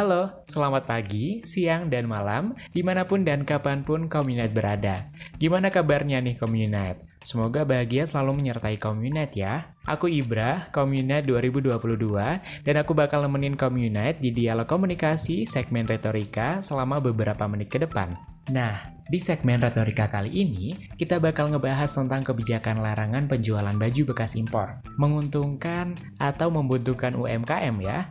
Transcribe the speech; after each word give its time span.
Halo, 0.00 0.32
selamat 0.48 0.88
pagi, 0.88 1.44
siang, 1.44 1.92
dan 1.92 2.08
malam, 2.08 2.56
di 2.72 2.80
mana 2.80 3.04
pun 3.04 3.20
dan 3.20 3.44
kapan 3.44 3.84
pun 3.84 4.08
Communite 4.08 4.48
berada. 4.48 4.96
Gimana 5.36 5.68
kabarnya 5.68 6.24
nih 6.24 6.40
Communite? 6.40 7.04
Semoga 7.20 7.68
bahagia 7.68 8.08
selalu 8.08 8.40
menyertai 8.40 8.80
Communite 8.80 9.36
ya. 9.36 9.76
Aku 9.84 10.08
Ibra, 10.08 10.72
Communite 10.72 11.28
2022, 11.28 12.16
dan 12.64 12.74
aku 12.80 12.96
bakal 12.96 13.20
nemenin 13.28 13.60
Communite 13.60 14.24
di 14.24 14.32
dialog 14.32 14.64
komunikasi 14.64 15.44
segmen 15.44 15.84
retorika 15.84 16.64
selama 16.64 16.96
beberapa 17.04 17.44
menit 17.44 17.68
ke 17.68 17.76
depan. 17.84 18.16
Nah, 18.56 18.80
di 19.04 19.20
segmen 19.20 19.60
retorika 19.60 20.08
kali 20.08 20.32
ini, 20.32 20.72
kita 20.96 21.20
bakal 21.20 21.52
ngebahas 21.52 21.92
tentang 21.92 22.24
kebijakan 22.24 22.80
larangan 22.80 23.28
penjualan 23.28 23.76
baju 23.76 24.16
bekas 24.16 24.32
impor. 24.40 24.80
Menguntungkan 24.96 25.92
atau 26.16 26.48
membutuhkan 26.48 27.12
UMKM 27.20 27.76
ya? 27.84 28.08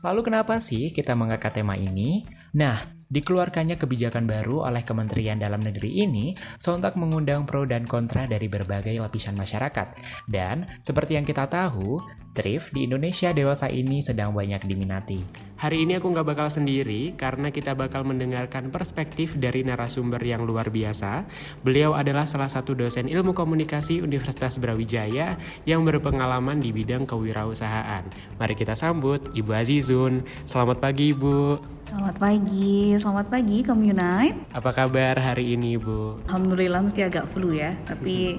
Lalu 0.00 0.20
kenapa 0.32 0.56
sih 0.64 0.88
kita 0.92 1.12
mengangkat 1.12 1.60
tema 1.60 1.76
ini? 1.76 2.24
Nah, 2.56 2.80
dikeluarkannya 3.12 3.76
kebijakan 3.76 4.24
baru 4.24 4.64
oleh 4.64 4.80
Kementerian 4.80 5.36
Dalam 5.36 5.60
Negeri 5.60 6.06
ini 6.06 6.32
sontak 6.56 6.96
mengundang 6.96 7.44
pro 7.44 7.68
dan 7.68 7.84
kontra 7.84 8.24
dari 8.24 8.48
berbagai 8.48 8.96
lapisan 8.96 9.36
masyarakat. 9.36 9.98
Dan, 10.24 10.64
seperti 10.80 11.20
yang 11.20 11.28
kita 11.28 11.50
tahu, 11.50 12.00
thrift 12.30 12.70
di 12.70 12.86
Indonesia 12.86 13.34
dewasa 13.34 13.66
ini 13.66 14.02
sedang 14.02 14.30
banyak 14.30 14.62
diminati. 14.62 15.22
Hari 15.60 15.84
ini 15.84 15.98
aku 15.98 16.08
nggak 16.14 16.24
bakal 16.24 16.48
sendiri 16.48 17.12
karena 17.18 17.52
kita 17.52 17.76
bakal 17.76 18.06
mendengarkan 18.06 18.72
perspektif 18.72 19.36
dari 19.36 19.60
narasumber 19.66 20.22
yang 20.22 20.46
luar 20.46 20.72
biasa. 20.72 21.26
Beliau 21.60 21.92
adalah 21.92 22.24
salah 22.24 22.48
satu 22.48 22.72
dosen 22.72 23.10
ilmu 23.10 23.36
komunikasi 23.36 24.00
Universitas 24.00 24.56
Brawijaya 24.56 25.36
yang 25.68 25.84
berpengalaman 25.84 26.62
di 26.62 26.72
bidang 26.72 27.04
kewirausahaan. 27.04 28.06
Mari 28.38 28.54
kita 28.56 28.72
sambut 28.78 29.20
Ibu 29.36 29.50
Azizun. 29.52 30.24
Selamat 30.48 30.80
pagi 30.80 31.12
Ibu. 31.12 31.60
Selamat 31.90 32.16
pagi, 32.22 32.94
selamat 32.94 33.26
pagi 33.26 33.58
Communite. 33.66 34.38
Apa 34.54 34.70
kabar 34.70 35.18
hari 35.18 35.58
ini 35.58 35.74
Ibu? 35.74 36.30
Alhamdulillah 36.30 36.86
meski 36.86 37.02
agak 37.02 37.26
flu 37.34 37.50
ya, 37.50 37.74
tapi 37.82 38.38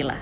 lah. 0.00 0.20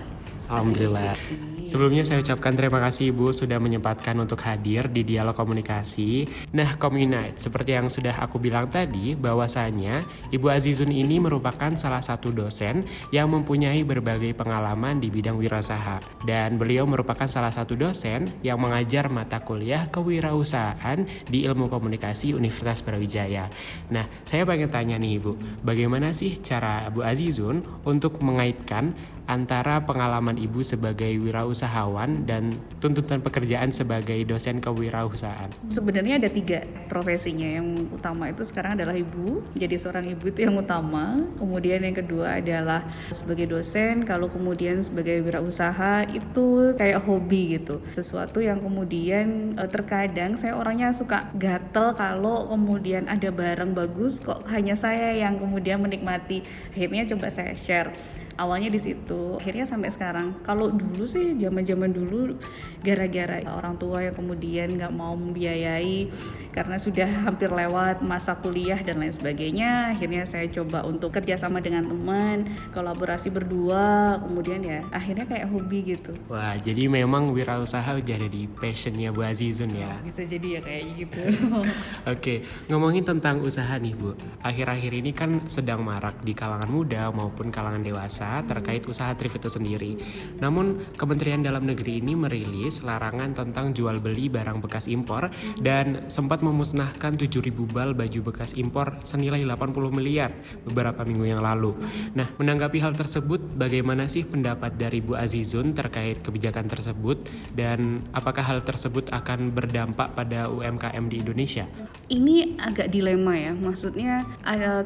Alhamdulillah. 0.50 1.14
Sebelumnya 1.60 2.02
saya 2.02 2.24
ucapkan 2.24 2.56
terima 2.56 2.80
kasih 2.80 3.12
Ibu 3.12 3.36
sudah 3.36 3.60
menyempatkan 3.60 4.16
untuk 4.16 4.40
hadir 4.48 4.88
di 4.88 5.04
dialog 5.04 5.36
komunikasi. 5.36 6.24
Nah, 6.56 6.80
Communite, 6.80 7.36
seperti 7.36 7.76
yang 7.76 7.92
sudah 7.92 8.16
aku 8.16 8.40
bilang 8.40 8.72
tadi, 8.72 9.12
bahwasanya 9.12 10.00
Ibu 10.32 10.46
Azizun 10.48 10.88
ini 10.88 11.20
merupakan 11.20 11.72
salah 11.76 12.00
satu 12.00 12.32
dosen 12.32 12.88
yang 13.12 13.28
mempunyai 13.28 13.84
berbagai 13.84 14.32
pengalaman 14.32 14.98
di 14.98 15.12
bidang 15.12 15.36
wirausaha. 15.36 16.00
Dan 16.24 16.56
beliau 16.56 16.88
merupakan 16.88 17.28
salah 17.28 17.52
satu 17.52 17.76
dosen 17.76 18.28
yang 18.40 18.56
mengajar 18.56 19.12
mata 19.12 19.44
kuliah 19.44 19.92
kewirausahaan 19.92 21.04
di 21.28 21.44
ilmu 21.44 21.68
komunikasi 21.68 22.32
Universitas 22.32 22.80
Brawijaya. 22.80 23.52
Nah, 23.92 24.08
saya 24.24 24.48
pengen 24.48 24.72
tanya 24.72 24.96
nih 24.96 25.20
Ibu, 25.20 25.62
bagaimana 25.62 26.16
sih 26.16 26.40
cara 26.40 26.88
Bu 26.88 27.04
Azizun 27.04 27.60
untuk 27.84 28.18
mengaitkan 28.24 28.96
antara 29.30 29.78
pengalaman 29.86 30.34
ibu 30.34 30.58
sebagai 30.66 31.14
wirausahawan 31.22 32.26
dan 32.26 32.50
tuntutan 32.82 33.22
pekerjaan 33.22 33.70
sebagai 33.70 34.18
dosen 34.26 34.58
kewirausahaan? 34.58 35.46
Sebenarnya 35.70 36.18
ada 36.18 36.26
tiga 36.26 36.66
profesinya. 36.90 37.46
Yang 37.46 37.94
utama 37.94 38.26
itu 38.34 38.42
sekarang 38.42 38.74
adalah 38.74 38.98
ibu. 38.98 39.46
Jadi 39.54 39.78
seorang 39.78 40.10
ibu 40.10 40.26
itu 40.26 40.42
yang 40.42 40.58
utama. 40.58 41.22
Kemudian 41.38 41.86
yang 41.86 41.94
kedua 41.94 42.42
adalah 42.42 42.82
sebagai 43.14 43.46
dosen. 43.46 44.02
Kalau 44.02 44.26
kemudian 44.26 44.82
sebagai 44.82 45.22
wirausaha 45.22 46.10
itu 46.10 46.74
kayak 46.74 47.06
hobi 47.06 47.54
gitu. 47.54 47.78
Sesuatu 47.94 48.42
yang 48.42 48.58
kemudian 48.58 49.54
eh, 49.54 49.70
terkadang 49.70 50.34
saya 50.34 50.58
orangnya 50.58 50.90
suka 50.90 51.30
gatel 51.38 51.94
kalau 51.94 52.50
kemudian 52.50 53.06
ada 53.06 53.30
barang 53.30 53.78
bagus 53.78 54.18
kok 54.18 54.42
hanya 54.50 54.74
saya 54.74 55.14
yang 55.14 55.38
kemudian 55.38 55.78
menikmati. 55.78 56.42
Akhirnya 56.74 57.06
coba 57.06 57.30
saya 57.30 57.54
share 57.54 57.94
awalnya 58.40 58.72
di 58.72 58.80
situ. 58.80 59.36
Akhirnya 59.36 59.68
sampai 59.68 59.92
sekarang. 59.92 60.40
Kalau 60.40 60.72
dulu 60.72 61.04
sih 61.04 61.36
zaman 61.36 61.68
zaman 61.68 61.92
dulu 61.92 62.40
gara-gara 62.80 63.44
orang 63.52 63.76
tua 63.76 64.00
yang 64.08 64.16
kemudian 64.16 64.72
nggak 64.80 64.92
mau 64.96 65.12
membiayai 65.12 66.08
karena 66.56 66.80
sudah 66.80 67.28
hampir 67.28 67.52
lewat 67.52 68.00
masa 68.00 68.34
kuliah 68.40 68.80
dan 68.80 68.98
lain 68.98 69.12
sebagainya 69.12 69.94
akhirnya 69.94 70.24
saya 70.24 70.48
coba 70.48 70.82
untuk 70.82 71.12
kerjasama 71.12 71.60
dengan 71.60 71.86
teman 71.86 72.48
kolaborasi 72.72 73.28
berdua 73.30 74.18
kemudian 74.24 74.64
ya 74.64 74.80
akhirnya 74.90 75.28
kayak 75.28 75.46
hobi 75.52 75.92
gitu. 75.94 76.16
Wah 76.32 76.56
jadi 76.56 76.88
memang 76.88 77.36
wirausaha 77.36 78.00
udah 78.00 78.14
ada 78.16 78.28
di 78.32 78.48
passionnya 78.48 79.12
Bu 79.12 79.28
Azizun 79.28 79.70
ya? 79.76 80.00
Bisa 80.00 80.24
jadi 80.24 80.58
ya 80.58 80.60
kayak 80.64 80.84
gitu. 80.96 81.20
Oke 82.16 82.34
ngomongin 82.72 83.04
tentang 83.04 83.44
usaha 83.44 83.76
nih 83.76 83.92
Bu. 83.92 84.16
Akhir-akhir 84.40 84.92
ini 84.96 85.12
kan 85.12 85.44
sedang 85.44 85.84
marak 85.84 86.24
di 86.24 86.32
kalangan 86.32 86.70
muda 86.72 87.12
maupun 87.12 87.52
kalangan 87.52 87.84
dewasa 87.84 88.29
terkait 88.46 88.86
usaha 88.86 89.10
thrift 89.18 89.42
itu 89.42 89.50
sendiri. 89.50 89.92
Namun, 90.38 90.78
Kementerian 90.94 91.42
Dalam 91.42 91.66
Negeri 91.66 91.98
ini 91.98 92.14
merilis 92.14 92.86
larangan 92.86 93.34
tentang 93.34 93.74
jual 93.74 93.98
beli 93.98 94.30
barang 94.30 94.62
bekas 94.62 94.86
impor 94.86 95.28
dan 95.58 96.06
sempat 96.06 96.40
memusnahkan 96.46 97.18
7.000 97.18 97.50
bal 97.74 97.92
baju 97.98 98.20
bekas 98.30 98.54
impor 98.54 99.00
senilai 99.02 99.42
80 99.42 99.90
miliar 99.90 100.30
beberapa 100.62 101.02
minggu 101.02 101.34
yang 101.34 101.42
lalu. 101.42 101.74
Nah, 102.14 102.30
menanggapi 102.38 102.78
hal 102.78 102.94
tersebut, 102.94 103.42
bagaimana 103.58 104.06
sih 104.06 104.22
pendapat 104.22 104.76
dari 104.76 105.00
Bu 105.00 105.16
Azizun 105.16 105.72
terkait 105.72 106.20
kebijakan 106.20 106.66
tersebut 106.66 107.30
dan 107.56 108.04
apakah 108.12 108.42
hal 108.42 108.60
tersebut 108.66 109.08
akan 109.14 109.54
berdampak 109.54 110.12
pada 110.18 110.50
UMKM 110.50 111.04
di 111.06 111.16
Indonesia? 111.22 111.64
Ini 112.10 112.58
agak 112.58 112.90
dilema 112.90 113.38
ya, 113.38 113.54
maksudnya 113.54 114.26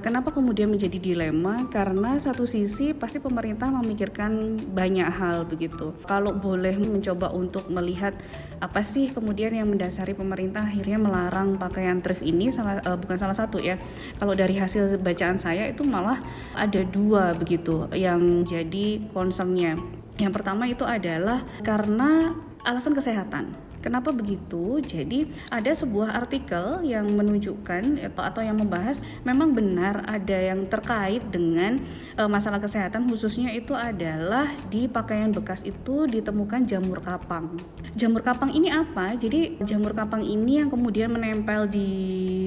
kenapa 0.05 0.29
kemudian 0.29 0.69
menjadi 0.69 1.01
dilema? 1.01 1.65
Karena 1.73 2.21
satu 2.21 2.45
sisi 2.45 2.93
pasti 2.93 3.24
pemerintah 3.25 3.73
memikirkan 3.73 4.61
banyak 4.77 5.09
hal 5.09 5.49
begitu. 5.49 5.97
Kalau 6.05 6.37
boleh 6.37 6.77
mencoba 6.77 7.33
untuk 7.33 7.73
melihat 7.73 8.13
apa 8.61 8.85
sih 8.85 9.09
kemudian 9.09 9.57
yang 9.57 9.73
mendasari 9.73 10.13
pemerintah 10.13 10.69
akhirnya 10.69 11.01
melarang 11.01 11.57
pakaian 11.57 12.05
thrift 12.05 12.21
ini 12.21 12.53
salah 12.53 12.85
uh, 12.85 13.01
bukan 13.01 13.17
salah 13.17 13.33
satu 13.33 13.57
ya. 13.57 13.81
Kalau 14.21 14.37
dari 14.37 14.61
hasil 14.61 15.01
bacaan 15.01 15.41
saya 15.41 15.65
itu 15.65 15.81
malah 15.81 16.21
ada 16.53 16.85
dua 16.85 17.33
begitu 17.33 17.89
yang 17.97 18.45
jadi 18.45 19.01
concernnya. 19.17 19.81
Yang 20.21 20.33
pertama 20.37 20.69
itu 20.69 20.85
adalah 20.85 21.43
karena 21.65 22.37
alasan 22.63 22.93
kesehatan 22.93 23.64
Kenapa 23.85 24.17
begitu? 24.17 24.81
Jadi 24.81 25.29
ada 25.53 25.69
sebuah 25.69 26.17
artikel 26.17 26.81
yang 26.89 27.05
menunjukkan 27.05 28.01
atau, 28.17 28.41
yang 28.41 28.57
membahas 28.57 29.05
memang 29.29 29.53
benar 29.53 30.09
ada 30.09 30.39
yang 30.41 30.65
terkait 30.65 31.21
dengan 31.29 31.85
e, 32.17 32.23
masalah 32.25 32.65
kesehatan 32.65 33.05
khususnya 33.05 33.53
itu 33.53 33.77
adalah 33.77 34.49
di 34.73 34.89
pakaian 34.89 35.29
bekas 35.29 35.61
itu 35.69 36.09
ditemukan 36.09 36.65
jamur 36.65 37.05
kapang. 37.05 37.61
Jamur 37.93 38.25
kapang 38.25 38.57
ini 38.57 38.73
apa? 38.73 39.13
Jadi 39.21 39.61
jamur 39.61 39.93
kapang 39.93 40.25
ini 40.25 40.65
yang 40.65 40.73
kemudian 40.73 41.13
menempel 41.13 41.69
di 41.69 41.93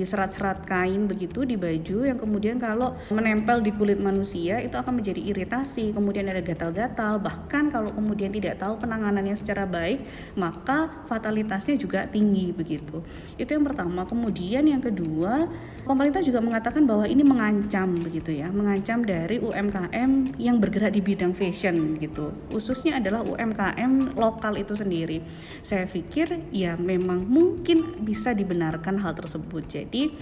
serat-serat 0.09 0.65
kain 0.65 1.05
begitu 1.05 1.45
di 1.45 1.53
baju 1.53 2.09
yang 2.09 2.17
kemudian 2.17 2.57
kalau 2.57 2.97
menempel 3.13 3.61
di 3.61 3.69
kulit 3.77 4.01
manusia 4.01 4.57
itu 4.57 4.73
akan 4.73 5.03
menjadi 5.03 5.21
iritasi, 5.21 5.93
kemudian 5.93 6.25
ada 6.31 6.41
gatal-gatal, 6.41 7.21
bahkan 7.21 7.69
kalau 7.69 7.93
kemudian 7.93 8.33
tidak 8.33 8.57
tahu 8.57 8.79
penanganannya 8.81 9.35
secara 9.37 9.67
baik, 9.67 10.01
maka 10.39 11.05
fatal 11.05 11.26
fatalitasnya 11.27 11.75
juga 11.75 12.07
tinggi 12.07 12.55
begitu. 12.55 13.03
Itu 13.35 13.59
yang 13.59 13.67
pertama. 13.67 14.07
Kemudian 14.07 14.63
yang 14.63 14.79
kedua, 14.79 15.51
pemerintah 15.83 16.23
juga 16.23 16.39
mengatakan 16.39 16.87
bahwa 16.87 17.03
ini 17.03 17.19
mengancam 17.19 17.99
begitu 17.99 18.31
ya, 18.31 18.47
mengancam 18.47 19.03
dari 19.03 19.43
UMKM 19.43 20.39
yang 20.39 20.63
bergerak 20.63 20.95
di 20.95 21.03
bidang 21.03 21.35
fashion 21.35 21.99
gitu. 21.99 22.31
Khususnya 22.47 23.03
adalah 23.03 23.27
UMKM 23.27 24.15
lokal 24.15 24.55
itu 24.55 24.71
sendiri. 24.79 25.19
Saya 25.67 25.83
pikir 25.83 26.47
ya 26.55 26.79
memang 26.79 27.27
mungkin 27.27 28.07
bisa 28.07 28.31
dibenarkan 28.31 29.03
hal 29.03 29.11
tersebut. 29.11 29.67
Jadi 29.67 30.15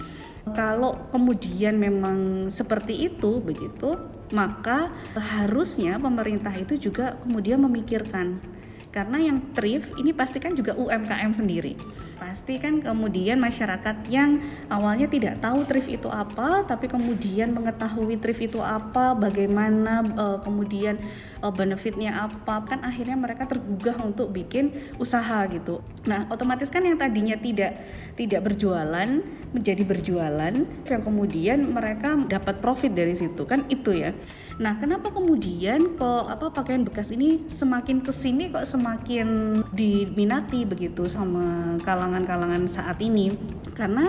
kalau 0.58 1.06
kemudian 1.14 1.78
memang 1.78 2.50
seperti 2.50 3.14
itu 3.14 3.38
begitu, 3.38 3.94
maka 4.34 4.90
harusnya 5.14 6.02
pemerintah 6.02 6.50
itu 6.58 6.90
juga 6.90 7.14
kemudian 7.22 7.62
memikirkan 7.62 8.55
karena 8.96 9.20
yang 9.20 9.52
thrift 9.52 9.92
ini 10.00 10.16
pasti 10.16 10.40
kan 10.40 10.56
juga 10.56 10.72
UMKM 10.72 11.36
sendiri. 11.36 11.76
Pasti 12.16 12.56
kan 12.56 12.80
kemudian 12.80 13.36
masyarakat 13.36 14.08
yang 14.08 14.40
awalnya 14.72 15.04
tidak 15.04 15.36
tahu 15.44 15.68
thrift 15.68 15.92
itu 15.92 16.08
apa 16.08 16.64
tapi 16.64 16.88
kemudian 16.88 17.52
mengetahui 17.52 18.16
thrift 18.16 18.40
itu 18.40 18.56
apa 18.64 19.12
bagaimana 19.12 20.00
uh, 20.16 20.40
kemudian 20.40 20.96
uh, 21.44 21.52
benefitnya 21.52 22.24
apa 22.24 22.64
kan 22.64 22.80
akhirnya 22.88 23.20
mereka 23.20 23.44
tergugah 23.44 24.00
untuk 24.00 24.32
bikin 24.32 24.72
usaha 24.96 25.44
gitu. 25.52 25.84
Nah 26.08 26.24
otomatis 26.32 26.72
kan 26.72 26.80
yang 26.80 26.96
tadinya 26.96 27.36
tidak 27.36 27.76
tidak 28.16 28.48
berjualan 28.48 29.20
menjadi 29.52 29.82
berjualan 29.84 30.54
yang 30.88 31.02
kemudian 31.04 31.68
mereka 31.68 32.16
dapat 32.24 32.64
profit 32.64 32.96
dari 32.96 33.12
situ. 33.12 33.44
Kan 33.44 33.68
itu 33.68 33.92
ya 33.92 34.16
Nah, 34.56 34.80
kenapa 34.80 35.12
kemudian 35.12 36.00
kok 36.00 36.32
apa 36.32 36.48
pakaian 36.48 36.80
bekas 36.80 37.12
ini 37.12 37.44
semakin 37.52 38.00
ke 38.00 38.08
sini 38.08 38.48
kok 38.48 38.64
semakin 38.64 39.60
diminati 39.76 40.64
begitu 40.64 41.04
sama 41.04 41.76
kalangan-kalangan 41.84 42.64
saat 42.64 42.96
ini? 43.04 43.36
Karena 43.76 44.08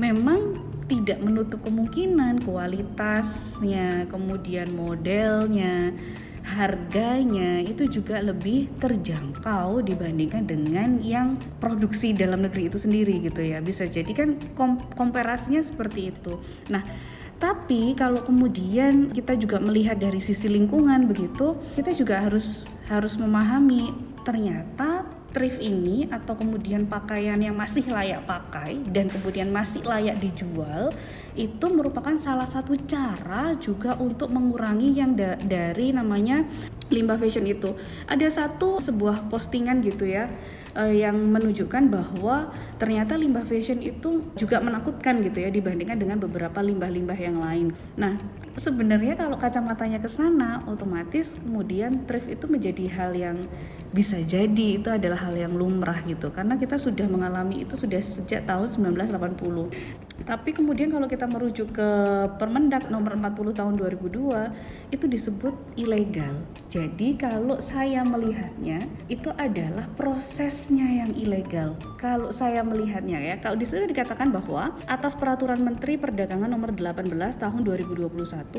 memang 0.00 0.56
tidak 0.88 1.20
menutup 1.20 1.60
kemungkinan 1.60 2.40
kualitasnya, 2.40 4.08
kemudian 4.08 4.72
modelnya, 4.72 5.92
harganya 6.42 7.62
itu 7.62 7.86
juga 7.86 8.18
lebih 8.18 8.72
terjangkau 8.82 9.84
dibandingkan 9.84 10.42
dengan 10.48 10.98
yang 11.04 11.38
produksi 11.62 12.16
dalam 12.16 12.42
negeri 12.42 12.72
itu 12.72 12.80
sendiri 12.80 13.22
gitu 13.28 13.44
ya. 13.44 13.60
Bisa 13.60 13.86
jadi 13.86 14.10
kan 14.12 14.40
kom 14.56 14.80
komparasinya 14.96 15.60
seperti 15.60 16.16
itu. 16.16 16.40
Nah, 16.72 16.82
tapi 17.42 17.98
kalau 17.98 18.22
kemudian 18.22 19.10
kita 19.10 19.34
juga 19.34 19.58
melihat 19.58 19.98
dari 19.98 20.22
sisi 20.22 20.46
lingkungan 20.46 21.10
begitu, 21.10 21.58
kita 21.74 21.90
juga 21.90 22.22
harus 22.22 22.70
harus 22.86 23.18
memahami 23.18 23.90
ternyata 24.22 25.02
thrift 25.32 25.58
ini 25.58 26.06
atau 26.12 26.36
kemudian 26.36 26.84
pakaian 26.86 27.40
yang 27.40 27.56
masih 27.56 27.88
layak 27.88 28.22
pakai 28.28 28.78
dan 28.92 29.08
kemudian 29.08 29.48
masih 29.48 29.82
layak 29.82 30.20
dijual 30.20 30.92
itu 31.32 31.66
merupakan 31.72 32.12
salah 32.20 32.44
satu 32.44 32.76
cara 32.84 33.56
juga 33.56 33.96
untuk 33.96 34.28
mengurangi 34.28 34.92
yang 34.92 35.16
da 35.16 35.40
dari 35.40 35.88
namanya 35.96 36.44
limbah 36.92 37.16
fashion 37.16 37.48
itu. 37.48 37.72
Ada 38.04 38.28
satu 38.28 38.84
sebuah 38.84 39.32
postingan 39.32 39.80
gitu 39.80 40.04
ya 40.04 40.28
uh, 40.76 40.92
yang 40.92 41.16
menunjukkan 41.16 41.88
bahwa 41.88 42.52
ternyata 42.76 43.16
limbah 43.16 43.48
fashion 43.48 43.80
itu 43.80 44.28
juga 44.36 44.60
menakutkan 44.60 45.24
gitu 45.24 45.40
ya 45.40 45.48
dibandingkan 45.48 45.96
dengan 45.96 46.20
beberapa 46.20 46.60
limbah-limbah 46.60 47.16
yang 47.16 47.40
lain. 47.40 47.72
Nah, 47.96 48.12
sebenarnya 48.60 49.16
kalau 49.16 49.40
kacamatanya 49.40 50.04
ke 50.04 50.12
sana 50.12 50.60
otomatis 50.68 51.32
kemudian 51.40 52.04
thrift 52.04 52.28
itu 52.28 52.44
menjadi 52.44 52.84
hal 52.92 53.10
yang 53.16 53.40
bisa 53.92 54.16
jadi 54.24 54.80
itu 54.80 54.88
adalah 54.88 55.28
hal 55.28 55.36
yang 55.36 55.52
lumrah 55.52 56.00
gitu. 56.08 56.32
Karena 56.32 56.56
kita 56.56 56.80
sudah 56.80 57.04
mengalami 57.04 57.62
itu 57.62 57.76
sudah 57.76 58.00
sejak 58.00 58.48
tahun 58.48 58.72
1980 58.72 60.11
tapi 60.24 60.54
kemudian 60.54 60.92
kalau 60.92 61.06
kita 61.10 61.26
merujuk 61.26 61.74
ke 61.74 61.88
Permendak 62.38 62.88
nomor 62.88 63.14
40 63.18 63.58
tahun 63.58 63.74
2002 63.78 64.94
itu 64.94 65.04
disebut 65.08 65.54
ilegal 65.74 66.38
jadi 66.70 67.08
kalau 67.18 67.58
saya 67.58 68.06
melihatnya 68.06 68.84
itu 69.10 69.28
adalah 69.34 69.88
prosesnya 69.98 71.04
yang 71.04 71.12
ilegal 71.18 71.74
kalau 71.98 72.30
saya 72.30 72.62
melihatnya 72.62 73.18
ya 73.18 73.34
kalau 73.40 73.58
di 73.58 73.66
sini 73.66 73.90
dikatakan 73.90 74.30
bahwa 74.30 74.74
atas 74.86 75.14
peraturan 75.18 75.60
Menteri 75.62 75.98
Perdagangan 75.98 76.50
nomor 76.50 76.74
18 76.74 77.12
tahun 77.38 77.60
2021 77.64 78.12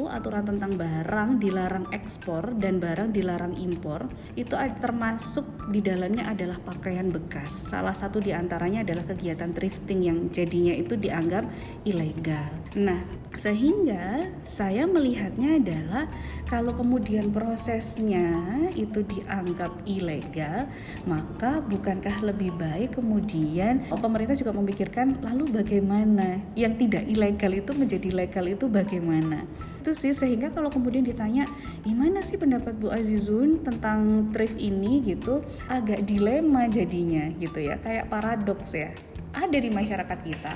aturan 0.07 0.43
tentang 0.43 0.71
barang 0.75 1.29
dilarang 1.39 1.85
ekspor 1.91 2.55
dan 2.57 2.79
barang 2.79 3.11
dilarang 3.15 3.55
impor 3.57 4.05
itu 4.33 4.55
termasuk 4.79 5.45
di 5.69 5.79
dalamnya 5.79 6.31
adalah 6.31 6.57
pakaian 6.63 7.07
bekas. 7.09 7.69
Salah 7.69 7.95
satu 7.95 8.19
di 8.19 8.35
antaranya 8.35 8.83
adalah 8.83 9.05
kegiatan 9.07 9.51
thrifting 9.55 10.01
yang 10.03 10.17
jadinya 10.31 10.73
itu 10.75 10.95
dianggap 10.99 11.45
ilegal. 11.83 12.49
Nah, 12.79 13.03
sehingga 13.35 14.23
saya 14.47 14.87
melihatnya 14.87 15.59
adalah 15.59 16.05
kalau 16.47 16.73
kemudian 16.73 17.33
prosesnya 17.33 18.29
itu 18.77 19.03
dianggap 19.03 19.73
ilegal, 19.83 20.69
maka 21.09 21.59
bukankah 21.65 22.23
lebih 22.23 22.53
baik 22.55 22.97
kemudian 22.97 23.85
oh, 23.89 23.99
pemerintah 23.99 24.37
juga 24.37 24.53
memikirkan 24.55 25.19
lalu 25.21 25.49
bagaimana 25.49 26.39
yang 26.53 26.77
tidak 26.77 27.03
ilegal 27.09 27.51
itu 27.51 27.71
menjadi 27.75 28.09
legal 28.13 28.45
itu 28.47 28.65
bagaimana? 28.69 29.43
itu 29.83 29.91
sih 29.91 30.15
sehingga 30.15 30.47
kalau 30.47 30.71
kemudian 30.71 31.03
ditanya 31.03 31.43
gimana 31.83 32.23
sih 32.23 32.39
pendapat 32.39 32.71
Bu 32.79 32.87
Azizun 32.87 33.67
tentang 33.67 34.31
thrift 34.31 34.55
ini 34.55 35.03
gitu 35.03 35.43
agak 35.67 36.07
dilema 36.07 36.71
jadinya 36.71 37.27
gitu 37.35 37.59
ya 37.59 37.75
kayak 37.83 38.07
paradoks 38.07 38.71
ya 38.71 38.95
ada 39.35 39.57
di 39.59 39.67
masyarakat 39.67 40.19
kita 40.23 40.55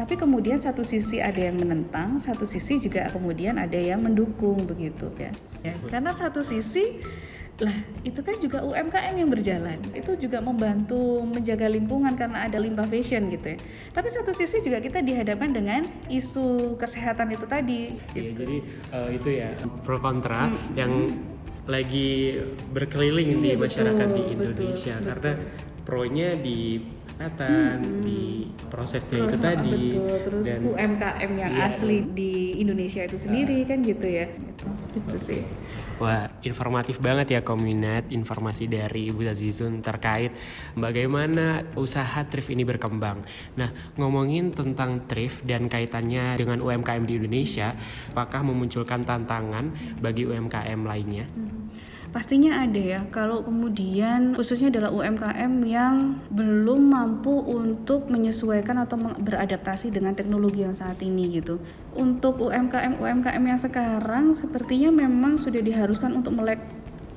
tapi 0.00 0.16
kemudian 0.16 0.56
satu 0.56 0.80
sisi 0.80 1.20
ada 1.20 1.36
yang 1.36 1.60
menentang 1.60 2.16
satu 2.16 2.48
sisi 2.48 2.80
juga 2.80 3.04
kemudian 3.12 3.60
ada 3.60 3.76
yang 3.76 4.00
mendukung 4.00 4.56
begitu 4.64 5.12
ya, 5.20 5.28
ya. 5.60 5.76
Karena 5.92 6.16
satu 6.16 6.40
sisi 6.40 7.04
lah 7.60 7.76
itu 8.00 8.20
kan 8.24 8.32
juga 8.40 8.64
UMKM 8.64 9.14
yang 9.20 9.28
berjalan. 9.28 9.76
Itu 9.92 10.16
juga 10.16 10.40
membantu 10.40 11.20
menjaga 11.28 11.68
lingkungan 11.68 12.16
karena 12.16 12.48
ada 12.48 12.56
limbah 12.56 12.88
fashion 12.88 13.28
gitu 13.28 13.52
ya. 13.52 13.58
Tapi 13.92 14.08
satu 14.08 14.32
sisi 14.32 14.64
juga 14.64 14.80
kita 14.80 15.04
dihadapkan 15.04 15.52
dengan 15.52 15.84
isu 16.08 16.80
kesehatan 16.80 17.36
itu 17.36 17.44
tadi 17.44 17.92
iya, 18.16 18.30
jadi 18.32 18.56
uh, 18.96 19.08
itu 19.12 19.28
ya 19.28 19.52
pro 19.84 20.00
kontra 20.00 20.48
hmm. 20.48 20.72
yang 20.72 20.92
lagi 21.68 22.40
berkeliling 22.72 23.44
iya, 23.44 23.44
di 23.44 23.50
masyarakat 23.60 24.08
di 24.16 24.22
Indonesia. 24.32 24.96
betul, 24.96 25.06
karena 25.12 25.32
betul. 25.36 25.84
pronya 25.84 26.28
di 26.40 26.58
kesehatan 27.20 27.84
hmm. 27.84 28.00
di 28.00 28.48
prosesnya 28.72 29.28
itu 29.28 29.36
tadi 29.36 29.76
betul. 29.92 30.16
terus 30.24 30.44
dan 30.48 30.60
UMKM 30.64 31.32
yang 31.36 31.52
iya. 31.52 31.68
asli 31.68 31.98
di 32.16 32.56
Indonesia 32.64 33.04
itu 33.04 33.20
sendiri 33.20 33.60
uh, 33.60 33.64
kan 33.68 33.78
gitu 33.84 34.06
ya 34.08 34.26
gitu, 34.32 34.64
gitu 34.96 35.16
sih 35.20 35.42
Wah, 36.00 36.32
informatif 36.40 36.96
banget 36.96 37.36
ya 37.36 37.40
Kominat 37.44 38.08
informasi 38.08 38.64
dari 38.72 39.12
Ibu 39.12 39.20
Zazizun 39.20 39.84
terkait 39.84 40.32
bagaimana 40.72 41.60
usaha 41.76 42.24
thrift 42.24 42.48
ini 42.48 42.64
berkembang. 42.64 43.20
Nah, 43.60 43.68
ngomongin 44.00 44.56
tentang 44.56 45.04
thrift 45.04 45.44
dan 45.44 45.68
kaitannya 45.68 46.40
dengan 46.40 46.64
UMKM 46.64 47.04
di 47.04 47.20
Indonesia, 47.20 47.76
apakah 48.16 48.40
memunculkan 48.40 49.04
tantangan 49.04 49.68
bagi 50.00 50.24
UMKM 50.24 50.80
lainnya? 50.88 51.28
Hmm. 51.28 51.59
Pastinya 52.10 52.58
ada 52.58 52.82
ya, 52.82 53.00
kalau 53.14 53.46
kemudian 53.46 54.34
khususnya 54.34 54.66
adalah 54.74 54.90
UMKM 54.90 55.62
yang 55.62 56.18
belum 56.34 56.90
mampu 56.90 57.30
untuk 57.30 58.10
menyesuaikan 58.10 58.82
atau 58.82 58.98
beradaptasi 58.98 59.94
dengan 59.94 60.18
teknologi 60.18 60.66
yang 60.66 60.74
saat 60.74 60.98
ini 61.06 61.38
gitu. 61.38 61.62
Untuk 61.94 62.42
UMKM 62.42 62.98
UMKM 62.98 63.44
yang 63.46 63.60
sekarang 63.62 64.34
sepertinya 64.34 64.90
memang 64.90 65.38
sudah 65.38 65.62
diharuskan 65.62 66.18
untuk 66.18 66.34
melek 66.34 66.58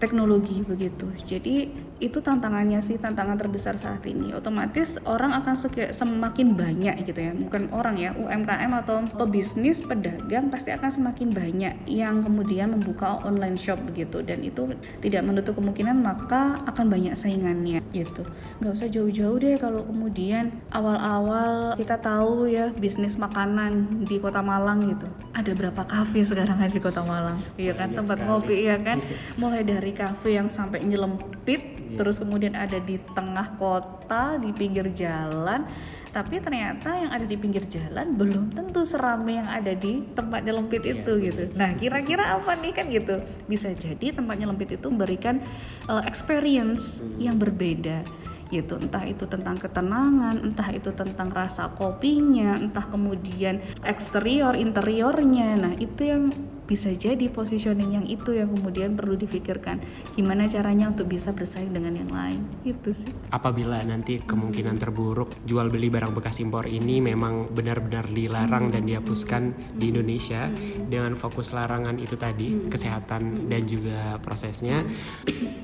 teknologi 0.04 0.60
begitu. 0.68 1.08
Jadi 1.24 1.72
itu 2.04 2.20
tantangannya 2.20 2.84
sih 2.84 3.00
tantangan 3.00 3.40
terbesar 3.40 3.80
saat 3.80 4.04
ini. 4.04 4.36
Otomatis 4.36 5.00
orang 5.08 5.32
akan 5.32 5.56
semakin 5.96 6.60
banyak 6.60 7.08
gitu 7.08 7.16
ya. 7.16 7.32
Bukan 7.32 7.72
orang 7.72 7.96
ya 7.96 8.12
UMKM 8.12 8.72
atau 8.84 9.08
pebisnis 9.16 9.80
pedagang 9.80 10.52
pasti 10.52 10.76
akan 10.76 10.92
semakin 10.92 11.32
banyak 11.32 11.88
yang 11.88 12.20
kemudian 12.20 12.76
membuka 12.76 13.24
online 13.24 13.56
shop 13.56 13.80
begitu. 13.88 14.20
Dan 14.20 14.44
itu 14.44 14.76
tidak 15.00 15.24
menutup 15.24 15.56
kemungkinan 15.56 15.96
maka 16.04 16.60
akan 16.68 16.92
banyak 16.92 17.16
saingannya 17.16 17.80
gitu. 17.96 18.28
Nggak 18.60 18.74
usah 18.76 18.90
jauh-jauh 18.92 19.40
deh 19.40 19.56
kalau 19.56 19.88
kemudian 19.88 20.52
awal-awal 20.76 21.80
kita 21.80 21.96
tahu 22.04 22.52
ya 22.52 22.68
bisnis 22.76 23.16
makanan 23.16 24.04
di 24.04 24.20
kota 24.20 24.44
Malang 24.44 24.84
gitu. 24.84 25.08
Ada 25.32 25.56
berapa 25.56 25.88
kafe 25.88 26.28
sekarang 26.28 26.60
ada 26.60 26.74
di 26.74 26.84
kota 26.84 27.00
Malang? 27.08 27.40
Iya 27.56 27.80
kan 27.80 27.96
tempat 27.96 28.20
sekali. 28.20 28.28
ngopi 28.28 28.58
ya 28.68 28.76
kan? 28.84 29.00
Mulai 29.40 29.64
dari 29.64 29.93
kafe 29.94 30.36
yang 30.36 30.50
sampai 30.50 30.82
nyelempit 30.84 31.74
Iya. 31.94 32.02
terus 32.02 32.18
kemudian 32.18 32.58
ada 32.58 32.82
di 32.82 32.98
tengah 33.14 33.54
kota 33.62 34.42
di 34.42 34.50
pinggir 34.50 34.90
jalan 34.98 35.70
tapi 36.14 36.38
ternyata 36.38 36.94
yang 36.94 37.10
ada 37.10 37.26
di 37.26 37.38
pinggir 37.38 37.66
jalan 37.70 38.14
belum 38.14 38.54
tentu 38.54 38.86
serame 38.86 39.42
yang 39.42 39.50
ada 39.50 39.74
di 39.74 40.02
tempat 40.14 40.46
nyelempit 40.46 40.86
iya, 40.86 40.94
itu 41.02 41.14
yeah, 41.18 41.26
gitu. 41.26 41.44
Nah, 41.58 41.74
kira-kira 41.74 42.38
apa 42.38 42.54
nih 42.54 42.70
kan 42.70 42.86
gitu? 42.94 43.18
Bisa 43.50 43.74
jadi 43.74 44.14
tempat 44.14 44.38
nyelempit 44.38 44.78
itu 44.78 44.94
memberikan 44.94 45.42
uh, 45.90 46.06
experience 46.06 47.02
hmm. 47.02 47.18
yang 47.18 47.42
berbeda 47.42 48.06
gitu 48.54 48.78
entah 48.78 49.02
itu 49.02 49.26
tentang 49.26 49.58
ketenangan 49.58 50.38
entah 50.46 50.70
itu 50.70 50.94
tentang 50.94 51.34
rasa 51.34 51.74
kopinya 51.74 52.54
entah 52.62 52.86
kemudian 52.86 53.58
eksterior 53.82 54.54
interiornya 54.54 55.58
nah 55.58 55.74
itu 55.74 56.06
yang 56.06 56.30
bisa 56.64 56.92
jadi 56.96 57.28
positioning 57.28 58.00
yang 58.00 58.06
itu 58.08 58.36
yang 58.36 58.52
kemudian 58.52 58.96
perlu 58.96 59.20
difikirkan 59.20 59.84
gimana 60.16 60.48
caranya 60.48 60.90
untuk 60.90 61.12
bisa 61.12 61.36
bersaing 61.36 61.72
dengan 61.72 61.94
yang 61.96 62.12
lain? 62.12 62.42
Itu 62.64 62.96
sih. 62.96 63.12
Apabila 63.32 63.84
nanti 63.84 64.24
kemungkinan 64.24 64.80
terburuk 64.80 65.32
jual 65.44 65.68
beli 65.68 65.92
barang 65.92 66.16
bekas 66.16 66.40
impor 66.40 66.66
ini 66.68 67.04
memang 67.04 67.52
benar-benar 67.52 68.08
dilarang 68.08 68.72
dan 68.72 68.88
dihapuskan 68.88 69.76
di 69.76 69.92
Indonesia 69.92 70.48
dengan 70.88 71.14
fokus 71.20 71.52
larangan 71.52 72.00
itu 72.00 72.16
tadi 72.16 72.70
kesehatan 72.70 73.52
dan 73.52 73.62
juga 73.68 74.18
prosesnya 74.24 74.86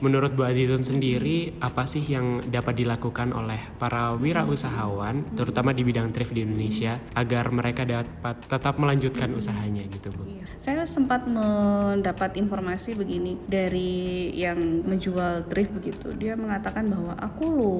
menurut 0.03 0.35
Bu 0.35 0.47
Azizun 0.47 0.83
sendiri 0.83 1.59
apa 1.59 1.83
sih 1.85 2.03
yang 2.03 2.43
dapat 2.47 2.79
dilakukan 2.79 3.35
oleh 3.35 3.59
para 3.77 4.15
wirausahawan 4.15 5.35
terutama 5.35 5.75
di 5.75 5.83
bidang 5.83 6.11
thrift 6.15 6.35
di 6.35 6.43
Indonesia 6.43 6.95
agar 7.15 7.51
mereka 7.51 7.83
dapat 7.83 8.39
tetap 8.47 8.79
melanjutkan 8.79 9.31
usahanya 9.35 9.85
gitu 9.87 10.11
Bu? 10.15 10.23
Iya. 10.29 10.45
saya 10.59 10.75
sempat 10.89 11.29
mendapat 11.29 12.33
informasi 12.41 12.97
begini 12.97 13.37
dari 13.45 14.33
yang 14.33 14.81
menjual 14.83 15.45
thrift 15.45 15.71
begitu. 15.77 16.11
Dia 16.17 16.33
mengatakan 16.33 16.89
bahwa 16.89 17.13
aku 17.21 17.45
lo 17.45 17.77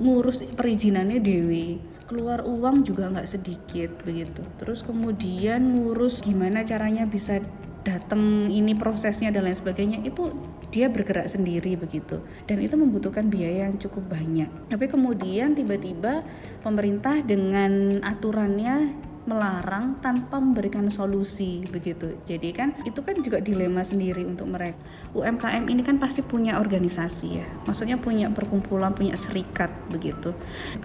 ngurus 0.00 0.46
perizinannya 0.54 1.18
Dewi 1.18 1.82
keluar 2.06 2.46
uang 2.46 2.86
juga 2.86 3.10
nggak 3.10 3.26
sedikit 3.26 3.90
begitu. 4.06 4.46
Terus 4.62 4.86
kemudian 4.86 5.74
ngurus 5.74 6.22
gimana 6.22 6.62
caranya 6.62 7.02
bisa 7.02 7.42
datang 7.86 8.50
ini 8.50 8.74
prosesnya 8.74 9.30
dan 9.30 9.46
lain 9.46 9.54
sebagainya 9.54 10.02
itu 10.02 10.26
dia 10.74 10.90
bergerak 10.90 11.30
sendiri 11.30 11.78
begitu 11.78 12.18
dan 12.50 12.58
itu 12.58 12.74
membutuhkan 12.74 13.30
biaya 13.30 13.70
yang 13.70 13.78
cukup 13.78 14.10
banyak 14.10 14.50
tapi 14.66 14.90
kemudian 14.90 15.54
tiba-tiba 15.54 16.26
pemerintah 16.66 17.22
dengan 17.22 18.02
aturannya 18.02 18.90
melarang 19.26 19.98
tanpa 19.98 20.38
memberikan 20.38 20.86
solusi 20.88 21.66
begitu. 21.68 22.14
Jadi 22.24 22.48
kan 22.54 22.72
itu 22.86 23.02
kan 23.02 23.18
juga 23.20 23.42
dilema 23.42 23.82
sendiri 23.82 24.22
untuk 24.22 24.46
mereka. 24.48 24.78
UMKM 25.12 25.66
ini 25.66 25.82
kan 25.82 25.98
pasti 25.98 26.22
punya 26.22 26.62
organisasi 26.62 27.28
ya. 27.42 27.46
Maksudnya 27.66 27.98
punya 27.98 28.30
perkumpulan, 28.30 28.94
punya 28.94 29.18
serikat 29.18 29.68
begitu. 29.90 30.30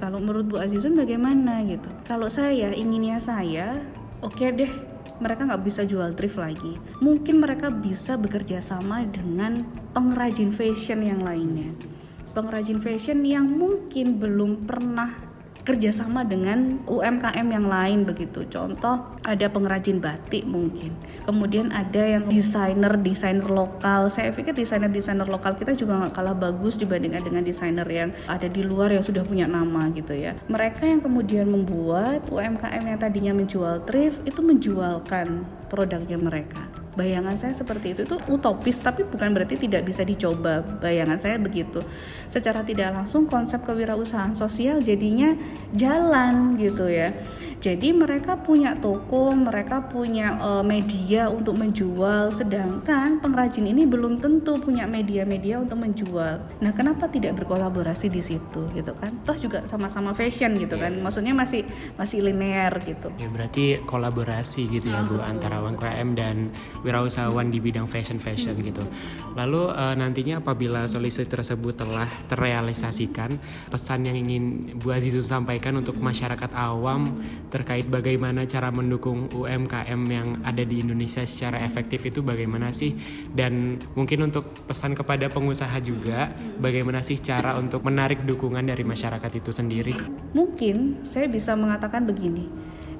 Kalau 0.02 0.18
menurut 0.18 0.50
Bu 0.50 0.56
Azizun 0.58 0.98
bagaimana 0.98 1.62
gitu? 1.70 1.88
Kalau 2.10 2.28
saya 2.28 2.74
inginnya 2.74 3.22
saya 3.22 3.78
oke 4.26 4.38
okay 4.38 4.50
deh 4.52 4.72
mereka 5.22 5.46
nggak 5.46 5.64
bisa 5.64 5.86
jual 5.86 6.18
thrift 6.18 6.42
lagi. 6.42 6.82
Mungkin 6.98 7.38
mereka 7.38 7.70
bisa 7.70 8.18
bekerja 8.18 8.58
sama 8.58 9.06
dengan 9.06 9.62
pengrajin 9.94 10.50
fashion 10.50 11.06
yang 11.06 11.22
lainnya. 11.22 11.70
Pengrajin 12.34 12.82
fashion 12.82 13.22
yang 13.22 13.46
mungkin 13.46 14.18
belum 14.18 14.66
pernah 14.66 15.31
kerjasama 15.62 16.26
dengan 16.26 16.82
UMKM 16.90 17.48
yang 17.48 17.66
lain 17.70 18.00
begitu. 18.04 18.46
Contoh 18.50 19.14
ada 19.22 19.46
pengrajin 19.48 20.02
batik 20.02 20.44
mungkin, 20.44 20.94
kemudian 21.24 21.70
ada 21.70 22.02
yang 22.02 22.26
desainer 22.26 22.98
desainer 22.98 23.46
lokal. 23.46 24.10
Saya 24.10 24.34
pikir 24.34 24.58
desainer 24.58 24.90
desainer 24.90 25.30
lokal 25.30 25.54
kita 25.56 25.78
juga 25.78 26.02
nggak 26.02 26.14
kalah 26.18 26.36
bagus 26.38 26.82
dibandingkan 26.82 27.22
dengan 27.22 27.44
desainer 27.46 27.86
yang 27.86 28.10
ada 28.26 28.50
di 28.50 28.62
luar 28.66 28.90
yang 28.94 29.06
sudah 29.06 29.22
punya 29.22 29.46
nama 29.46 29.90
gitu 29.94 30.18
ya. 30.18 30.34
Mereka 30.50 30.82
yang 30.82 31.02
kemudian 31.02 31.46
membuat 31.48 32.26
UMKM 32.30 32.84
yang 32.84 33.00
tadinya 33.00 33.34
menjual 33.38 33.86
thrift 33.86 34.22
itu 34.26 34.42
menjualkan 34.42 35.46
produknya 35.70 36.18
mereka 36.20 36.82
bayangan 36.96 37.36
saya 37.40 37.54
seperti 37.56 37.96
itu 37.96 38.04
itu 38.04 38.16
utopis 38.28 38.76
tapi 38.84 39.08
bukan 39.08 39.32
berarti 39.32 39.56
tidak 39.56 39.88
bisa 39.88 40.04
dicoba 40.04 40.60
bayangan 40.84 41.20
saya 41.20 41.40
begitu 41.40 41.80
secara 42.32 42.64
tidak 42.64 42.96
langsung 42.96 43.28
konsep 43.28 43.60
kewirausahaan 43.68 44.32
sosial 44.32 44.80
jadinya 44.80 45.36
jalan 45.76 46.56
gitu 46.56 46.88
ya 46.88 47.12
jadi 47.62 47.94
mereka 47.94 48.42
punya 48.42 48.74
toko, 48.74 49.30
mereka 49.38 49.86
punya 49.86 50.34
uh, 50.42 50.66
media 50.66 51.30
untuk 51.30 51.62
menjual, 51.62 52.34
sedangkan 52.34 53.22
pengrajin 53.22 53.70
ini 53.70 53.86
belum 53.86 54.18
tentu 54.18 54.58
punya 54.58 54.90
media-media 54.90 55.62
untuk 55.62 55.78
menjual. 55.78 56.42
Nah, 56.58 56.72
kenapa 56.74 57.06
tidak 57.06 57.38
berkolaborasi 57.38 58.10
di 58.10 58.18
situ 58.18 58.66
gitu 58.74 58.98
kan? 58.98 59.14
Toh 59.30 59.38
juga 59.38 59.62
sama-sama 59.70 60.18
fashion 60.18 60.58
gitu 60.58 60.74
yeah. 60.74 60.90
kan. 60.90 60.92
Iya. 60.98 61.02
Maksudnya 61.06 61.34
masih 61.38 61.62
masih 62.02 62.26
linear 62.26 62.74
gitu. 62.82 63.14
Ya 63.22 63.30
berarti 63.30 63.78
kolaborasi 63.86 64.82
gitu 64.82 64.90
ya, 64.90 65.06
Bu, 65.06 65.22
antara 65.22 65.62
UMKM 65.62 66.18
dan 66.18 66.50
wirausahawan 66.82 67.54
di 67.54 67.62
bidang 67.62 67.86
fashion-fashion 67.86 68.58
hmm. 68.58 68.66
gitu. 68.74 68.84
Lalu 69.38 69.70
uh, 69.70 69.94
nantinya 69.94 70.42
apabila 70.42 70.90
solusi 70.90 71.30
tersebut 71.30 71.78
telah 71.78 72.10
terrealisasikan, 72.28 73.34
pesan 73.70 74.06
yang 74.06 74.18
ingin 74.18 74.76
Bu 74.78 74.94
Azizu 74.94 75.22
sampaikan 75.22 75.78
untuk 75.80 75.98
masyarakat 75.98 76.52
awam 76.58 77.08
terkait 77.50 77.88
bagaimana 77.88 78.46
cara 78.46 78.70
mendukung 78.70 79.30
UMKM 79.32 80.02
yang 80.10 80.28
ada 80.42 80.64
di 80.66 80.82
Indonesia 80.82 81.24
secara 81.24 81.62
efektif 81.62 82.04
itu 82.08 82.26
bagaimana 82.26 82.74
sih? 82.74 82.98
Dan 83.32 83.78
mungkin 83.94 84.32
untuk 84.32 84.52
pesan 84.66 84.94
kepada 84.98 85.30
pengusaha 85.32 85.78
juga 85.82 86.32
bagaimana 86.58 87.02
sih 87.02 87.22
cara 87.22 87.58
untuk 87.58 87.86
menarik 87.86 88.24
dukungan 88.26 88.66
dari 88.66 88.82
masyarakat 88.86 89.32
itu 89.38 89.52
sendiri? 89.54 89.96
Mungkin 90.34 91.06
saya 91.06 91.30
bisa 91.30 91.54
mengatakan 91.54 92.06
begini 92.08 92.48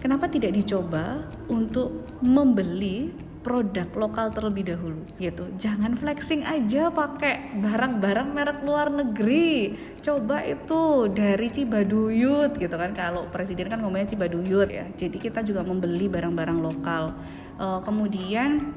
kenapa 0.02 0.26
tidak 0.28 0.58
dicoba 0.58 1.30
untuk 1.48 2.04
membeli 2.20 3.31
produk 3.42 3.90
lokal 3.98 4.30
terlebih 4.30 4.74
dahulu 4.74 5.02
gitu. 5.18 5.50
Jangan 5.58 5.98
flexing 5.98 6.46
aja 6.46 6.94
pakai 6.94 7.58
barang-barang 7.58 8.30
merek 8.32 8.60
luar 8.62 8.94
negeri. 8.94 9.76
Coba 10.00 10.46
itu 10.46 11.10
dari 11.10 11.50
Cibaduyut 11.50 12.56
gitu 12.56 12.76
kan. 12.78 12.94
Kalau 12.94 13.28
presiden 13.34 13.68
kan 13.68 13.82
ngomongnya 13.82 14.14
Cibaduyut 14.14 14.70
ya. 14.70 14.86
Jadi 14.94 15.18
kita 15.18 15.42
juga 15.42 15.66
membeli 15.66 16.08
barang-barang 16.08 16.60
lokal. 16.62 17.18
Uh, 17.58 17.82
kemudian 17.82 18.74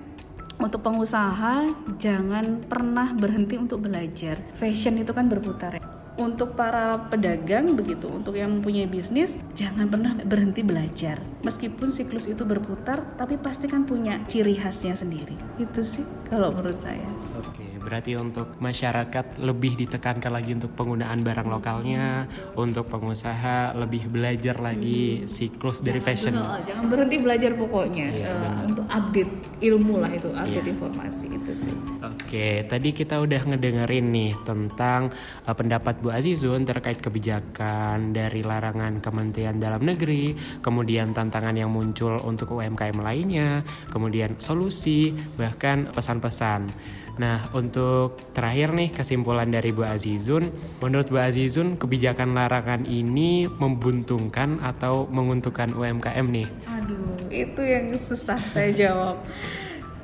untuk 0.58 0.80
pengusaha 0.80 1.68
jangan 2.00 2.64
pernah 2.64 3.12
berhenti 3.12 3.60
untuk 3.60 3.84
belajar. 3.84 4.40
Fashion 4.56 4.96
itu 4.98 5.12
kan 5.12 5.28
berputar 5.28 5.76
ya 5.78 5.93
untuk 6.14 6.54
para 6.54 7.10
pedagang 7.10 7.74
begitu, 7.74 8.06
untuk 8.06 8.38
yang 8.38 8.60
mempunyai 8.60 8.86
bisnis, 8.86 9.34
jangan 9.58 9.90
pernah 9.90 10.14
berhenti 10.22 10.62
belajar. 10.62 11.18
Meskipun 11.42 11.90
siklus 11.90 12.30
itu 12.30 12.46
berputar, 12.46 13.02
tapi 13.18 13.34
pasti 13.34 13.66
kan 13.66 13.82
punya 13.82 14.22
ciri 14.30 14.54
khasnya 14.54 14.94
sendiri. 14.94 15.34
Itu 15.58 15.82
sih 15.82 16.06
kalau 16.30 16.54
menurut 16.54 16.78
saya. 16.78 17.06
Oke. 17.34 17.74
Berarti 17.84 18.16
untuk 18.16 18.56
masyarakat 18.64 19.44
lebih 19.44 19.76
ditekankan 19.76 20.32
lagi 20.32 20.56
untuk 20.56 20.72
penggunaan 20.72 21.20
barang 21.20 21.44
lokalnya, 21.52 22.24
untuk 22.56 22.88
pengusaha 22.88 23.76
lebih 23.76 24.08
belajar 24.08 24.56
lagi 24.56 25.28
siklus 25.28 25.84
dari 25.84 26.00
fashion. 26.00 26.32
Jangan, 26.32 26.64
jangan 26.64 26.84
berhenti 26.88 27.16
belajar 27.20 27.52
pokoknya 27.52 28.06
iya, 28.08 28.32
uh, 28.32 28.64
untuk 28.64 28.88
update 28.88 29.32
ilmu 29.60 30.00
lah 30.00 30.10
itu, 30.16 30.32
update 30.32 30.64
iya. 30.64 30.72
informasi 30.72 31.26
itu 31.28 31.52
sih. 31.60 31.74
Oke, 32.00 32.48
tadi 32.64 32.88
kita 32.96 33.20
udah 33.20 33.40
ngedengerin 33.52 34.06
nih 34.08 34.32
tentang 34.48 35.12
uh, 35.44 35.52
pendapat 35.52 36.00
Bu 36.04 36.12
Azizun 36.12 36.68
terkait 36.68 37.00
kebijakan 37.00 38.12
dari 38.12 38.44
larangan 38.44 39.00
Kementerian 39.00 39.56
Dalam 39.56 39.88
Negeri, 39.88 40.36
kemudian 40.60 41.16
tantangan 41.16 41.56
yang 41.56 41.72
muncul 41.72 42.20
untuk 42.28 42.60
UMKM 42.60 43.00
lainnya, 43.00 43.64
kemudian 43.88 44.36
solusi, 44.36 45.16
bahkan 45.40 45.88
pesan-pesan. 45.88 46.68
Nah, 47.16 47.40
untuk 47.56 48.20
terakhir 48.36 48.76
nih 48.76 48.92
kesimpulan 48.92 49.48
dari 49.48 49.72
Bu 49.72 49.88
Azizun, 49.88 50.44
menurut 50.84 51.08
Bu 51.08 51.24
Azizun 51.24 51.80
kebijakan 51.80 52.36
larangan 52.36 52.84
ini 52.84 53.48
membuntungkan 53.48 54.60
atau 54.60 55.08
menguntungkan 55.08 55.72
UMKM 55.72 56.26
nih? 56.28 56.48
Aduh, 56.68 57.16
itu 57.32 57.62
yang 57.64 57.96
susah 57.96 58.36
saya 58.52 58.68
jawab. 58.76 59.24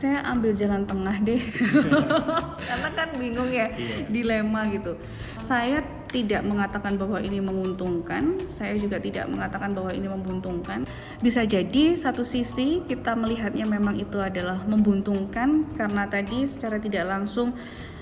saya 0.00 0.24
ambil 0.32 0.56
jalan 0.56 0.80
tengah 0.88 1.12
deh, 1.20 1.44
karena 2.72 2.88
kan 2.96 3.12
bingung 3.20 3.52
ya, 3.52 3.68
iya. 3.76 4.08
dilema 4.08 4.64
gitu. 4.72 4.96
Saya 5.50 5.82
tidak 6.14 6.46
mengatakan 6.46 6.94
bahwa 6.94 7.18
ini 7.18 7.42
menguntungkan, 7.42 8.38
saya 8.54 8.78
juga 8.78 9.02
tidak 9.02 9.26
mengatakan 9.26 9.74
bahwa 9.74 9.90
ini 9.90 10.06
membuntungkan. 10.06 10.86
Bisa 11.18 11.42
jadi 11.42 11.98
satu 11.98 12.22
sisi 12.22 12.86
kita 12.86 13.18
melihatnya 13.18 13.66
memang 13.66 13.98
itu 13.98 14.14
adalah 14.22 14.62
membuntungkan 14.62 15.66
karena 15.74 16.06
tadi 16.06 16.46
secara 16.46 16.78
tidak 16.78 17.02
langsung 17.02 17.50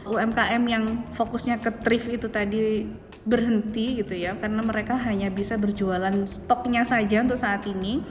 UMKM 0.05 0.63
yang 0.69 0.85
fokusnya 1.17 1.65
ke 1.65 1.73
thrift 1.81 2.13
itu 2.13 2.29
tadi 2.29 2.85
berhenti 3.25 4.05
gitu 4.05 4.13
ya. 4.13 4.37
Karena 4.37 4.61
mereka 4.61 5.01
hanya 5.01 5.33
bisa 5.33 5.57
berjualan 5.57 6.13
stoknya 6.29 6.85
saja 6.85 7.25
untuk 7.25 7.41
saat 7.41 7.65
ini. 7.65 8.05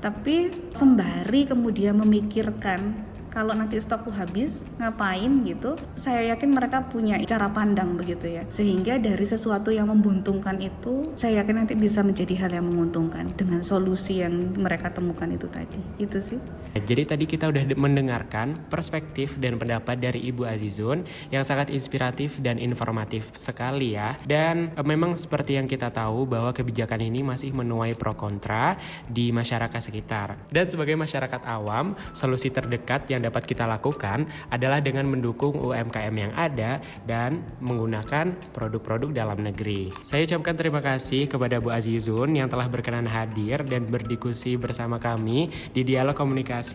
Tapi 0.00 0.48
sembari 0.72 1.44
kemudian 1.44 1.92
memikirkan 1.92 3.04
kalau 3.28 3.52
nanti 3.54 3.78
stokku 3.78 4.10
habis 4.12 4.64
ngapain 4.80 5.44
gitu 5.44 5.76
saya 5.94 6.34
yakin 6.34 6.50
mereka 6.52 6.84
punya 6.88 7.20
cara 7.24 7.48
pandang 7.52 7.94
begitu 7.94 8.28
ya. 8.28 8.42
Sehingga 8.48 8.96
dari 8.98 9.24
sesuatu 9.24 9.68
yang 9.72 9.88
membuntungkan 9.88 10.58
itu 10.60 11.14
saya 11.14 11.44
yakin 11.44 11.64
nanti 11.64 11.74
bisa 11.76 12.00
menjadi 12.02 12.34
hal 12.46 12.50
yang 12.56 12.66
menguntungkan 12.66 13.28
dengan 13.36 13.60
solusi 13.64 14.24
yang 14.24 14.34
mereka 14.56 14.90
temukan 14.92 15.28
itu 15.28 15.46
tadi. 15.48 15.78
Itu 16.00 16.18
sih 16.20 16.40
jadi 16.80 17.04
tadi 17.04 17.28
kita 17.28 17.52
udah 17.52 17.76
mendengarkan 17.76 18.56
perspektif 18.72 19.36
dan 19.36 19.60
pendapat 19.60 20.00
dari 20.00 20.24
Ibu 20.32 20.48
Azizun 20.48 21.04
yang 21.28 21.44
sangat 21.44 21.68
inspiratif 21.68 22.40
dan 22.40 22.56
informatif 22.56 23.28
sekali 23.36 23.92
ya 23.92 24.16
dan 24.24 24.72
e, 24.72 24.80
memang 24.80 25.20
seperti 25.20 25.60
yang 25.60 25.68
kita 25.68 25.92
tahu 25.92 26.24
bahwa 26.24 26.56
kebijakan 26.56 27.04
ini 27.04 27.20
masih 27.20 27.52
menuai 27.52 27.92
pro 27.92 28.16
kontra 28.16 28.80
di 29.04 29.28
masyarakat 29.28 29.84
sekitar 29.84 30.40
dan 30.48 30.64
sebagai 30.64 30.96
masyarakat 30.96 31.44
awam 31.44 31.92
solusi 32.16 32.48
terdekat 32.48 33.04
yang 33.12 33.18
yang 33.18 33.26
dapat 33.34 33.50
kita 33.50 33.66
lakukan 33.66 34.30
adalah 34.54 34.78
dengan 34.78 35.10
mendukung 35.10 35.58
UMKM 35.58 36.14
yang 36.14 36.32
ada 36.38 36.78
dan 37.02 37.42
menggunakan 37.58 38.30
produk-produk 38.54 39.10
dalam 39.10 39.42
negeri. 39.42 39.90
Saya 40.06 40.22
ucapkan 40.22 40.54
terima 40.54 40.78
kasih 40.78 41.26
kepada 41.26 41.58
Bu 41.58 41.74
Azizun 41.74 42.38
yang 42.38 42.46
telah 42.46 42.70
berkenan 42.70 43.10
hadir 43.10 43.66
dan 43.66 43.90
berdiskusi 43.90 44.54
bersama 44.54 45.02
kami 45.02 45.50
di 45.74 45.82
Dialog 45.82 46.14
Komunikasi. 46.14 46.67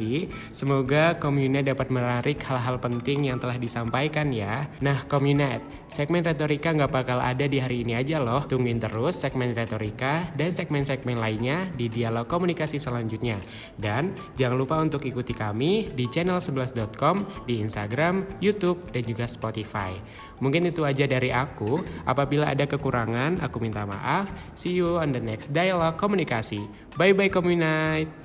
Semoga 0.52 1.16
Komunet 1.22 1.70
dapat 1.70 1.88
menarik 1.94 2.42
hal-hal 2.44 2.82
penting 2.82 3.32
yang 3.32 3.40
telah 3.40 3.56
disampaikan 3.56 4.34
ya. 4.34 4.68
Nah, 4.84 5.06
Komunet, 5.08 5.64
segmen 5.88 6.26
retorika 6.26 6.74
nggak 6.74 6.92
bakal 6.92 7.22
ada 7.22 7.46
di 7.48 7.62
hari 7.62 7.88
ini 7.88 7.96
aja 7.96 8.20
loh. 8.20 8.44
Tungguin 8.50 8.82
terus 8.82 9.22
segmen 9.22 9.54
retorika 9.54 10.28
dan 10.36 10.52
segmen-segmen 10.52 11.16
lainnya 11.22 11.70
di 11.72 11.88
Dialog 11.88 12.28
Komunikasi 12.28 12.82
selanjutnya. 12.82 13.40
Dan 13.80 14.12
jangan 14.36 14.58
lupa 14.58 14.76
untuk 14.82 15.06
ikuti 15.06 15.32
kami 15.32 15.94
di 15.94 16.10
channel 16.10 16.34
channel11.com 16.34 17.46
di 17.46 17.62
Instagram, 17.62 18.40
YouTube, 18.42 18.90
dan 18.90 19.04
juga 19.06 19.26
Spotify. 19.30 19.94
Mungkin 20.42 20.72
itu 20.74 20.82
aja 20.84 21.06
dari 21.06 21.30
aku. 21.30 21.80
Apabila 22.08 22.52
ada 22.52 22.66
kekurangan, 22.66 23.40
aku 23.44 23.62
minta 23.62 23.86
maaf. 23.86 24.28
See 24.58 24.74
you 24.76 24.98
on 24.98 25.14
the 25.14 25.22
next 25.22 25.54
dialog 25.54 25.96
komunikasi. 25.96 26.66
Bye 26.98 27.14
bye 27.14 27.30
komunite. 27.30 28.23